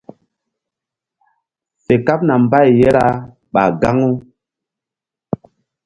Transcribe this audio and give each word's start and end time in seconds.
Fe 1.85 1.93
kaɓna 2.05 2.33
mbay 2.43 2.67
ye 2.79 2.87
ra 2.95 3.05
ɓah 3.53 3.69
gaŋu. 3.81 4.09